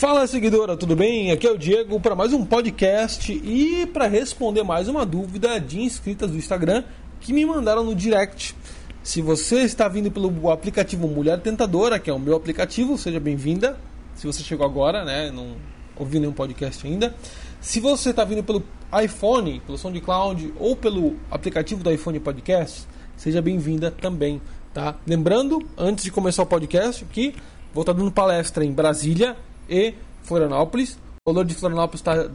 [0.00, 1.30] Fala seguidora, tudo bem?
[1.30, 5.78] Aqui é o Diego para mais um podcast e para responder mais uma dúvida de
[5.78, 6.84] inscritas do Instagram
[7.20, 8.56] que me mandaram no direct.
[9.02, 13.78] Se você está vindo pelo aplicativo Mulher Tentadora, que é o meu aplicativo, seja bem-vinda.
[14.14, 15.54] Se você chegou agora, né, não
[15.94, 17.14] ouviu nenhum podcast ainda.
[17.60, 18.64] Se você está vindo pelo
[19.04, 22.88] iPhone, pelo SoundCloud ou pelo aplicativo do iPhone Podcast,
[23.18, 24.40] seja bem-vinda também,
[24.72, 24.96] tá?
[25.06, 27.34] Lembrando, antes de começar o podcast, que
[27.74, 29.36] vou estar dando palestra em Brasília
[29.70, 29.94] e
[30.24, 30.98] Florianópolis.
[31.24, 32.28] O valor de Florianópolis está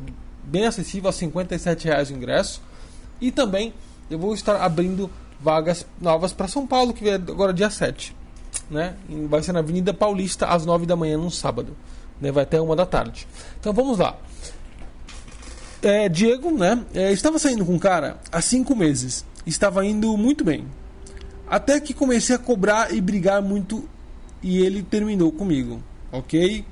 [0.44, 2.62] bem acessível a 57 reais o ingresso.
[3.20, 3.73] E também
[4.10, 8.16] eu vou estar abrindo vagas novas para São Paulo, que é agora dia 7.
[8.70, 8.96] Né?
[9.30, 11.76] Vai ser na Avenida Paulista às 9 da manhã, no sábado.
[12.22, 12.32] Né?
[12.32, 13.27] Vai até uma da tarde.
[13.60, 14.18] Então vamos lá.
[15.82, 16.84] É, Diego, né?
[16.94, 19.26] É, estava saindo com um cara há cinco meses.
[19.46, 20.66] Estava indo muito bem.
[21.48, 23.88] Até que comecei a cobrar e brigar muito
[24.41, 25.82] e ele terminou comigo.
[26.12, 26.66] Ok?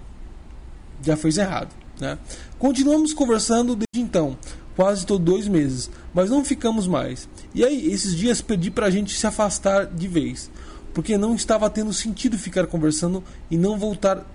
[1.02, 1.74] Já fez errado.
[2.00, 2.18] Né?
[2.58, 4.38] Continuamos conversando desde então,
[4.76, 7.28] quase todos dois meses, mas não ficamos mais.
[7.54, 10.50] E aí, esses dias pedi pra gente se afastar de vez,
[10.94, 14.26] porque não estava tendo sentido ficar conversando e não voltar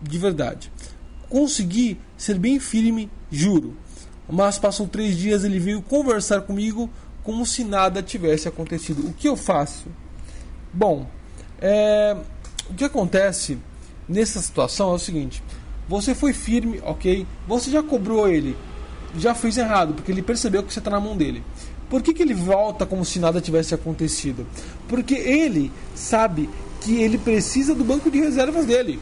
[0.00, 0.70] de verdade.
[1.28, 3.76] Consegui ser bem firme, juro.
[4.28, 6.90] Mas passou três dias ele veio conversar comigo
[7.22, 9.06] como se nada tivesse acontecido.
[9.06, 9.86] O que eu faço?
[10.72, 11.06] Bom,
[11.60, 12.16] é,
[12.70, 13.58] o que acontece
[14.08, 15.42] nessa situação é o seguinte:
[15.88, 17.26] você foi firme, ok?
[17.46, 18.56] Você já cobrou ele,
[19.16, 21.42] já fez errado, porque ele percebeu que você está na mão dele.
[21.88, 24.46] Por que, que ele volta como se nada tivesse acontecido?
[24.86, 26.50] Porque ele sabe
[26.82, 29.00] que ele precisa do banco de reservas dele.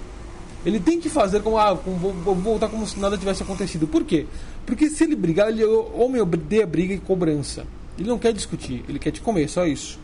[0.64, 3.86] Ele tem que fazer como, ah, vou, voltar como se nada tivesse acontecido.
[3.86, 4.26] Por quê?
[4.64, 7.66] Porque se ele brigar, ele homem odeia briga e cobrança.
[7.98, 9.98] Ele não quer discutir, ele quer te comer, só isso.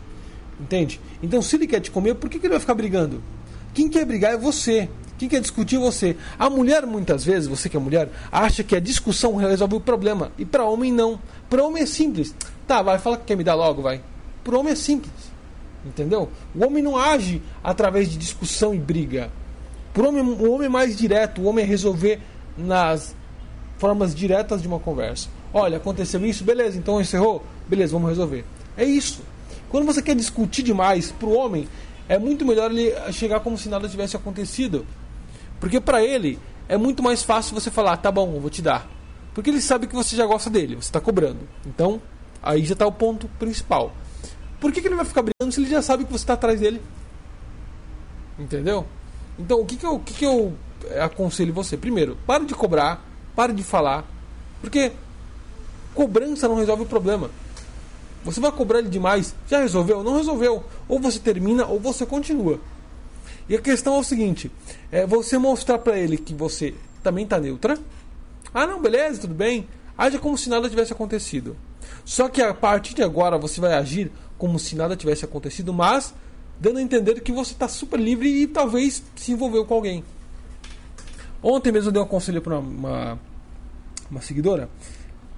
[0.59, 0.99] Entende?
[1.21, 3.21] Então, se ele quer te comer, por que, que ele vai ficar brigando?
[3.73, 4.89] Quem quer brigar é você.
[5.23, 6.17] Quem quer discutir você?
[6.37, 10.33] A mulher, muitas vezes, você que é mulher, acha que a discussão resolve o problema.
[10.37, 11.17] E para homem, não.
[11.49, 12.35] Para homem é simples.
[12.67, 14.01] Tá, vai, fala que quer me dar logo, vai.
[14.43, 15.13] Para homem é simples.
[15.85, 16.29] Entendeu?
[16.53, 19.31] O homem não age através de discussão e briga.
[19.93, 21.41] Para homem, o homem é mais direto.
[21.41, 22.19] O homem é resolver
[22.57, 23.15] nas
[23.77, 25.29] formas diretas de uma conversa.
[25.53, 27.45] Olha, aconteceu isso, beleza, então encerrou?
[27.65, 28.43] Beleza, vamos resolver.
[28.75, 29.21] É isso.
[29.69, 31.65] Quando você quer discutir demais, para o homem,
[32.09, 34.85] é muito melhor ele chegar como se nada tivesse acontecido.
[35.63, 36.37] Porque para ele
[36.67, 38.85] é muito mais fácil você falar, tá bom, eu vou te dar.
[39.33, 41.47] Porque ele sabe que você já gosta dele, você está cobrando.
[41.65, 42.01] Então,
[42.41, 43.93] aí já está o ponto principal.
[44.59, 46.59] Por que, que ele vai ficar brigando se ele já sabe que você está atrás
[46.59, 46.81] dele?
[48.37, 48.85] Entendeu?
[49.39, 50.53] Então, o que, que, eu, o que, que eu
[51.01, 51.77] aconselho você?
[51.77, 53.01] Primeiro, pare de cobrar,
[53.33, 54.03] pare de falar.
[54.59, 54.91] Porque
[55.95, 57.29] cobrança não resolve o problema.
[58.25, 59.33] Você vai cobrar ele demais.
[59.47, 60.03] Já resolveu?
[60.03, 60.65] Não resolveu.
[60.89, 62.59] Ou você termina ou você continua.
[63.47, 64.51] E a questão é o seguinte:
[64.91, 67.77] é você mostrar para ele que você também está neutra.
[68.53, 69.67] Ah, não, beleza, tudo bem.
[69.97, 71.55] Haja como se nada tivesse acontecido.
[72.05, 76.13] Só que a partir de agora você vai agir como se nada tivesse acontecido, mas
[76.59, 80.03] dando a entender que você está super livre e talvez se envolveu com alguém.
[81.41, 83.19] Ontem mesmo eu dei um conselho para uma,
[84.09, 84.69] uma seguidora,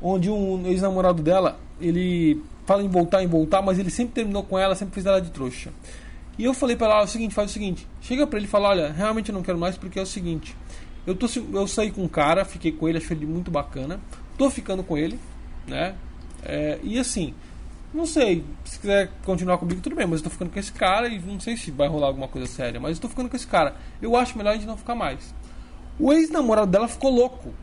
[0.01, 4.57] onde um ex-namorado dela, ele fala em voltar, em voltar, mas ele sempre terminou com
[4.57, 5.72] ela, sempre fez ela de trouxa.
[6.38, 8.69] E eu falei para ela o seguinte, faz o seguinte, chega para ele e fala,
[8.69, 10.56] olha, realmente eu não quero mais porque é o seguinte,
[11.07, 14.00] eu tô eu saí com um cara, fiquei com ele, achei ele muito bacana,
[14.38, 15.19] tô ficando com ele,
[15.68, 15.95] né?
[16.44, 17.34] É, e assim,
[17.94, 21.07] não sei, se quiser continuar comigo tudo bem, mas eu tô ficando com esse cara
[21.07, 23.47] e não sei se vai rolar alguma coisa séria, mas eu tô ficando com esse
[23.47, 23.75] cara.
[24.01, 25.34] Eu acho melhor a gente não ficar mais.
[25.97, 27.53] O ex-namorado dela ficou louco.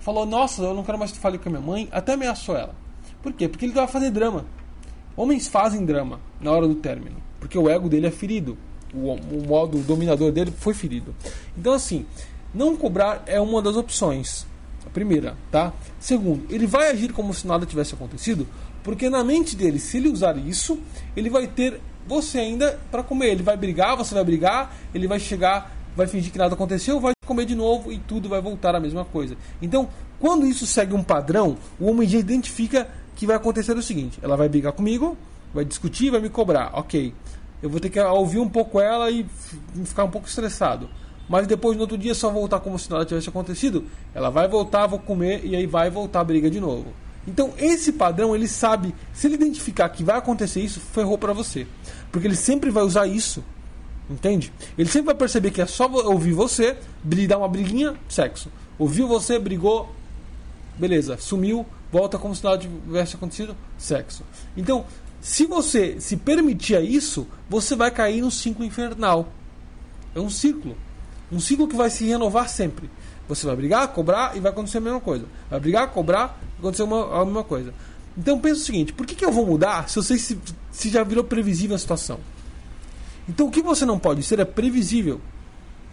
[0.00, 2.54] Falou: "Nossa, eu não quero mais que tu fale com a minha mãe", até ameaçou
[2.54, 2.74] ela.
[3.22, 3.48] Por quê?
[3.48, 4.44] Porque ele vai fazer drama.
[5.18, 8.56] Homens fazem drama na hora do término, porque o ego dele é ferido.
[8.94, 11.12] O, o modo dominador dele foi ferido.
[11.56, 12.06] Então, assim,
[12.54, 14.46] não cobrar é uma das opções.
[14.86, 15.72] A primeira, tá?
[15.98, 18.46] Segundo, ele vai agir como se nada tivesse acontecido,
[18.84, 20.78] porque na mente dele, se ele usar isso,
[21.16, 23.32] ele vai ter você ainda para comer.
[23.32, 27.12] Ele vai brigar, você vai brigar, ele vai chegar, vai fingir que nada aconteceu, vai
[27.26, 29.36] comer de novo e tudo vai voltar a mesma coisa.
[29.60, 29.88] Então,
[30.20, 32.88] quando isso segue um padrão, o homem já identifica
[33.18, 35.18] que vai acontecer o seguinte: ela vai brigar comigo,
[35.52, 36.70] vai discutir, vai me cobrar.
[36.72, 37.12] Ok,
[37.60, 39.26] eu vou ter que ouvir um pouco ela e
[39.84, 40.88] ficar um pouco estressado.
[41.28, 43.84] Mas depois no outro dia só voltar como se nada tivesse acontecido,
[44.14, 46.94] ela vai voltar, vou comer e aí vai voltar a briga de novo.
[47.26, 51.66] Então esse padrão ele sabe, se ele identificar que vai acontecer isso, ferrou para você,
[52.10, 53.44] porque ele sempre vai usar isso,
[54.08, 54.50] entende?
[54.78, 56.78] Ele sempre vai perceber que é só ouvir você,
[57.28, 58.48] dar uma briguinha, sexo.
[58.78, 59.92] Ouviu você, brigou,
[60.78, 64.22] beleza, sumiu, volta como se nada tivesse acontecido, sexo.
[64.56, 64.84] Então,
[65.20, 69.28] se você se permitir a isso, você vai cair no ciclo infernal.
[70.14, 70.76] É um ciclo.
[71.30, 72.88] Um ciclo que vai se renovar sempre.
[73.28, 75.26] Você vai brigar, cobrar e vai acontecer a mesma coisa.
[75.50, 77.74] Vai brigar, cobrar, vai acontecer uma, a mesma coisa.
[78.16, 80.38] Então pensa o seguinte: por que, que eu vou mudar se eu sei se,
[80.72, 82.18] se já virou previsível a situação?
[83.28, 85.20] Então o que você não pode ser é previsível.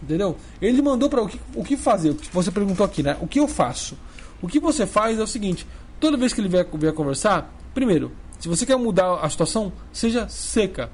[0.02, 0.36] Entendeu?
[0.60, 2.14] Ele mandou para o que, o que fazer.
[2.32, 3.16] Você perguntou aqui, né?
[3.20, 3.96] O que eu faço?
[4.42, 5.66] O que você faz é o seguinte:
[6.00, 10.28] toda vez que ele vier, vier conversar, primeiro, se você quer mudar a situação, seja
[10.28, 10.90] seca.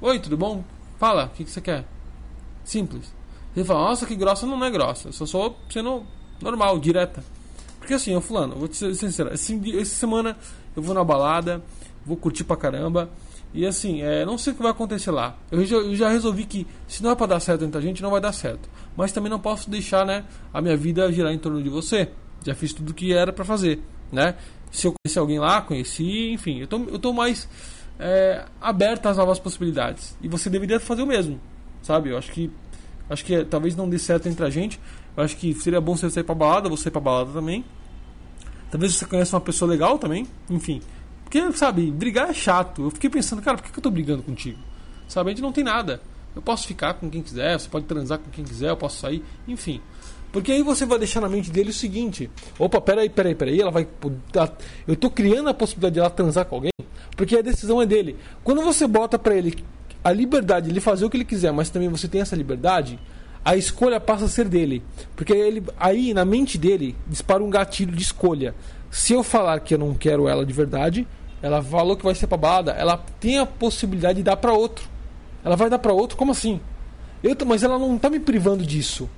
[0.00, 0.62] Oi, tudo bom?
[0.98, 1.84] Fala, o que, que você quer?
[2.62, 3.12] Simples.
[3.56, 5.08] Ele fala, nossa, que grossa não é grossa.
[5.08, 6.04] Eu só sou sendo
[6.40, 7.24] normal, direta.
[7.78, 10.36] Porque assim, eu fulano, vou te ser sincero, esse, essa semana
[10.74, 11.62] eu vou na balada,
[12.04, 13.10] vou curtir pra caramba.
[13.52, 15.36] E assim, é, não sei o que vai acontecer lá.
[15.50, 18.02] Eu já, eu já resolvi que se não é pra dar certo entre a gente,
[18.02, 18.68] não vai dar certo.
[18.96, 22.08] Mas também não posso deixar né, a minha vida girar em torno de você.
[22.44, 23.80] Já fiz tudo o que era para fazer.
[24.14, 24.34] Né?
[24.70, 27.48] Se eu conhecer alguém lá, conheci, enfim, eu tô, eu tô mais
[27.98, 30.16] é, aberto às novas possibilidades.
[30.22, 31.40] E você deveria fazer o mesmo.
[31.82, 32.10] Sabe?
[32.10, 32.50] Eu acho que
[33.08, 34.80] Acho que é, talvez não dê certo entre a gente.
[35.16, 37.64] Eu acho que seria bom você sair pra balada, você ir pra balada também.
[38.70, 40.26] Talvez você conheça uma pessoa legal também.
[40.48, 40.80] Enfim.
[41.22, 42.82] Porque, sabe, brigar é chato.
[42.82, 44.58] Eu fiquei pensando, cara, por que eu tô brigando contigo?
[45.06, 46.00] Sabe, a gente não tem nada.
[46.34, 49.22] Eu posso ficar com quem quiser, você pode transar com quem quiser, eu posso sair,
[49.46, 49.80] enfim.
[50.34, 52.28] Porque aí você vai deixar na mente dele o seguinte:
[52.58, 53.86] opa, peraí, peraí, peraí, ela vai.
[54.84, 56.72] Eu tô criando a possibilidade de ela transar com alguém,
[57.16, 58.16] porque a decisão é dele.
[58.42, 59.64] Quando você bota para ele
[60.02, 62.98] a liberdade de ele fazer o que ele quiser, mas também você tem essa liberdade,
[63.44, 64.82] a escolha passa a ser dele.
[65.14, 68.56] Porque ele, aí, na mente dele, dispara um gatilho de escolha.
[68.90, 71.06] Se eu falar que eu não quero ela de verdade,
[71.40, 74.88] ela falou que vai ser pra balada, ela tem a possibilidade de dar para outro.
[75.44, 76.16] Ela vai dar para outro?
[76.16, 76.60] Como assim?
[77.22, 79.08] Eu, mas ela não tá me privando disso.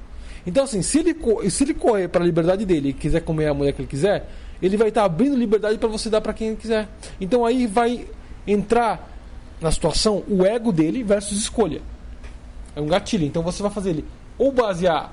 [0.47, 1.17] Então, assim, se ele,
[1.51, 4.29] se ele correr para a liberdade dele e quiser comer a mulher que ele quiser,
[4.63, 6.89] ele vai estar tá abrindo liberdade para você dar para quem ele quiser.
[7.21, 8.07] Então aí vai
[8.47, 9.13] entrar
[9.61, 11.83] na situação o ego dele versus escolha.
[12.75, 13.27] É um gatilho.
[13.27, 14.05] Então você vai fazer ele
[14.39, 15.13] ou basear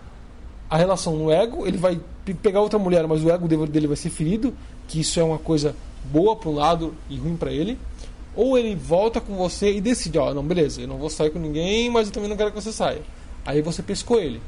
[0.70, 2.00] a relação no ego, ele vai
[2.42, 4.54] pegar outra mulher, mas o ego dele vai ser ferido,
[4.88, 5.76] que isso é uma coisa
[6.06, 7.78] boa para um lado e ruim para ele.
[8.36, 11.38] Ou ele volta com você e decide, ó, não, beleza, eu não vou sair com
[11.38, 13.02] ninguém, mas eu também não quero que você saia.
[13.46, 14.42] Aí você pescou ele.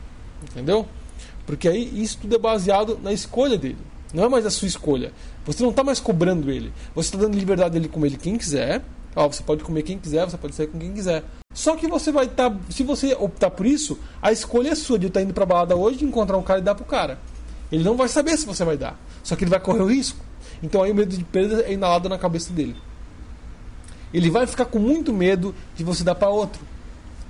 [0.44, 0.88] Entendeu?
[1.46, 3.78] Porque aí isso tudo é baseado na escolha dele.
[4.14, 5.12] Não é mais a sua escolha.
[5.46, 6.72] Você não está mais cobrando ele.
[6.96, 8.84] Você está dando liberdade dele comer ele quem quiser.
[9.16, 11.24] Ó, você pode comer quem quiser, você pode sair com quem quiser.
[11.54, 12.50] Só que você vai estar.
[12.50, 15.76] Tá, se você optar por isso, a escolha é sua de estar indo pra balada
[15.76, 17.20] hoje, encontrar um cara e dar pro cara.
[17.72, 19.00] Ele não vai saber se você vai dar.
[19.24, 20.20] Só que ele vai correr o risco.
[20.62, 22.76] Então aí o medo de perda é inalado na cabeça dele.
[24.14, 26.62] Ele vai ficar com muito medo de você dar para outro.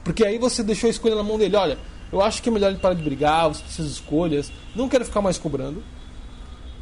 [0.04, 1.56] Porque aí você deixou a escolha na mão dele.
[1.56, 1.80] Olha,
[2.16, 4.50] eu acho que é melhor ele parar de brigar, você precisa de escolhas.
[4.74, 5.84] Não quero ficar mais cobrando.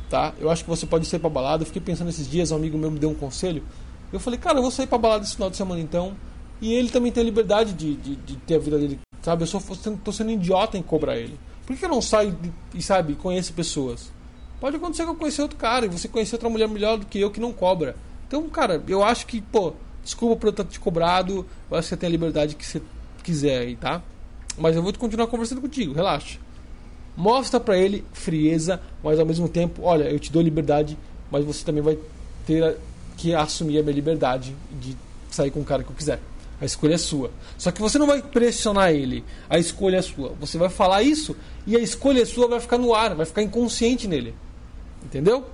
[0.07, 0.31] Tá?
[0.39, 1.63] Eu acho que você pode sair pra balada.
[1.63, 3.63] Eu fiquei pensando esses dias, um amigo meu me deu um conselho.
[4.11, 6.15] Eu falei, cara, eu vou sair pra balada esse final de semana então.
[6.61, 8.99] E ele também tem a liberdade de, de, de ter a vida dele.
[9.23, 9.41] Sabe?
[9.41, 9.59] Eu só
[10.03, 11.39] tô sendo idiota em cobrar ele.
[11.65, 12.37] Por que eu não saio
[12.71, 14.11] e, sabe, conheço pessoas?
[14.59, 17.19] Pode acontecer que eu conhecer outro cara e você conhecer outra mulher melhor do que
[17.19, 17.95] eu que não cobra.
[18.27, 21.43] Então, cara, eu acho que, pô, desculpa por eu ter te cobrado.
[21.71, 22.83] Eu acho que você tem a liberdade que você
[23.23, 23.99] quiser aí, tá?
[24.57, 26.39] Mas eu vou continuar conversando contigo, relaxa.
[27.15, 30.97] Mostra pra ele frieza, mas ao mesmo tempo, olha, eu te dou liberdade,
[31.29, 31.97] mas você também vai
[32.45, 32.77] ter
[33.17, 34.97] que assumir a minha liberdade de
[35.29, 36.19] sair com o cara que eu quiser.
[36.59, 37.31] A escolha é sua.
[37.57, 39.23] Só que você não vai pressionar ele.
[39.49, 40.33] A escolha é sua.
[40.39, 41.35] Você vai falar isso
[41.67, 44.33] e a escolha é sua vai ficar no ar, vai ficar inconsciente nele.
[45.03, 45.45] Entendeu?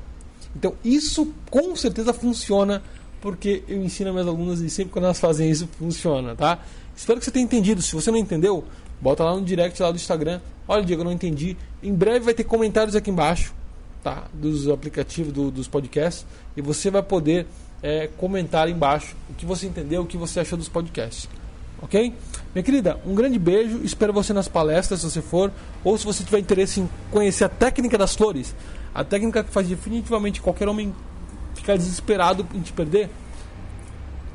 [0.56, 2.84] Então isso com certeza funciona
[3.22, 6.60] porque eu ensino minhas alunas e sempre quando elas fazem isso funciona, tá?
[6.96, 7.82] Espero que você tenha entendido.
[7.82, 8.64] Se você não entendeu,
[9.02, 10.40] bota lá no direct lá do Instagram.
[10.68, 11.58] Olha, Diego, eu não entendi.
[11.82, 13.54] Em breve vai ter comentários aqui embaixo
[14.04, 14.26] tá?
[14.34, 16.26] dos aplicativos do, dos podcasts
[16.56, 17.46] e você vai poder
[17.82, 21.30] é, comentar embaixo o que você entendeu, o que você achou dos podcasts.
[21.82, 22.14] Ok?
[22.54, 23.80] Minha querida, um grande beijo.
[23.84, 25.52] Espero você nas palestras, se você for,
[25.84, 28.54] ou se você tiver interesse em conhecer a técnica das flores,
[28.94, 30.94] a técnica que faz definitivamente qualquer homem
[31.56, 33.10] ficar desesperado em te perder.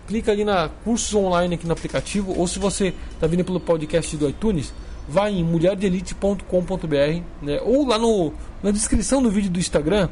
[0.06, 4.16] Clica ali na cursos online aqui no aplicativo, ou se você está vindo pelo podcast
[4.16, 4.72] do iTunes,
[5.08, 7.60] vai em mulherdelite.com.br, né?
[7.62, 8.32] ou lá no,
[8.62, 10.08] na descrição do vídeo do Instagram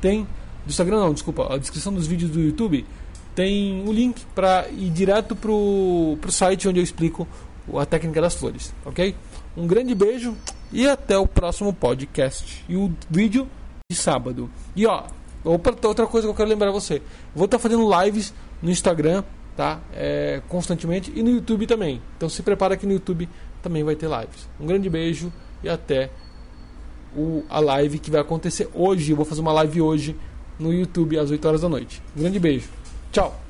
[0.00, 0.26] tem
[0.66, 2.86] do Instagram não, desculpa, a descrição dos vídeos do YouTube
[3.34, 7.26] tem o link para ir direto pro, pro site onde eu explico
[7.74, 9.14] a técnica das flores, ok?
[9.56, 10.36] Um grande beijo
[10.72, 13.48] e até o próximo podcast e o vídeo
[13.90, 14.50] de sábado.
[14.76, 15.04] E ó,
[15.44, 17.02] outra coisa que eu quero lembrar você,
[17.34, 18.32] vou estar tá fazendo lives
[18.64, 19.22] no Instagram,
[19.54, 19.78] tá?
[19.92, 22.00] É, constantemente e no YouTube também.
[22.16, 23.28] Então se prepara que no YouTube
[23.62, 24.48] também vai ter lives.
[24.58, 25.30] Um grande beijo
[25.62, 26.10] e até
[27.14, 29.12] o, a live que vai acontecer hoje.
[29.12, 30.16] Eu vou fazer uma live hoje
[30.58, 32.02] no YouTube às 8 horas da noite.
[32.16, 32.68] Um grande beijo.
[33.12, 33.43] Tchau.